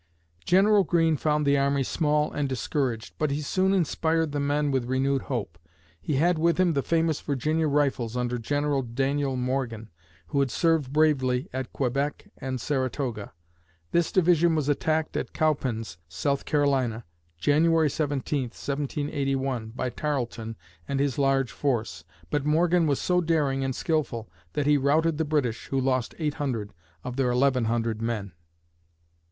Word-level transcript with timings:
General 0.45 0.83
Greene 0.83 1.15
found 1.15 1.45
the 1.45 1.59
army 1.59 1.83
small 1.83 2.31
and 2.31 2.49
discouraged, 2.49 3.13
but 3.19 3.29
he 3.29 3.39
soon 3.43 3.71
inspired 3.71 4.31
the 4.31 4.39
men 4.39 4.71
with 4.71 4.85
renewed 4.89 5.21
hope. 5.21 5.59
He 6.01 6.15
had 6.15 6.39
with 6.39 6.59
him 6.59 6.73
the 6.73 6.81
famous 6.81 7.21
Virginia 7.21 7.67
Rifles 7.67 8.17
under 8.17 8.39
General 8.39 8.81
Daniel 8.81 9.35
Morgan, 9.35 9.91
who 10.29 10.39
had 10.39 10.49
served 10.49 10.91
bravely 10.91 11.49
at 11.53 11.71
Quebec 11.71 12.31
and 12.37 12.59
Saratoga. 12.59 13.31
This 13.91 14.11
division 14.11 14.55
was 14.55 14.67
attacked 14.67 15.15
at 15.15 15.33
Cowpens 15.33 15.97
(S. 16.09 16.43
C.) 16.43 16.97
January 17.37 17.89
17, 17.91 18.41
1781, 18.45 19.67
by 19.75 19.91
Tarleton 19.91 20.55
and 20.87 20.99
his 20.99 21.19
large 21.19 21.51
force, 21.51 22.03
but 22.31 22.43
Morgan 22.43 22.87
was 22.87 22.99
so 22.99 23.21
daring 23.21 23.63
and 23.63 23.75
skillful 23.75 24.31
that 24.53 24.65
he 24.65 24.77
routed 24.79 25.19
the 25.19 25.25
British, 25.25 25.67
who 25.67 25.79
lost 25.79 26.15
800 26.17 26.73
of 27.03 27.17
their 27.17 27.27
1100 27.29 28.01
men. 28.01 28.31